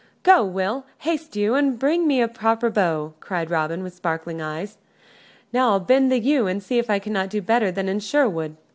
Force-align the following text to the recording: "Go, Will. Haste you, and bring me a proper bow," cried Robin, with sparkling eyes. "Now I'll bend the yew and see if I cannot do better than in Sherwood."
"Go, 0.23 0.43
Will. 0.43 0.87
Haste 0.97 1.35
you, 1.35 1.53
and 1.53 1.77
bring 1.77 2.07
me 2.07 2.23
a 2.23 2.27
proper 2.27 2.71
bow," 2.71 3.13
cried 3.19 3.51
Robin, 3.51 3.83
with 3.83 3.93
sparkling 3.93 4.41
eyes. 4.41 4.79
"Now 5.53 5.69
I'll 5.73 5.79
bend 5.79 6.11
the 6.11 6.17
yew 6.17 6.47
and 6.47 6.63
see 6.63 6.79
if 6.79 6.89
I 6.89 6.97
cannot 6.97 7.29
do 7.29 7.39
better 7.39 7.69
than 7.69 7.87
in 7.87 7.99
Sherwood." 7.99 8.55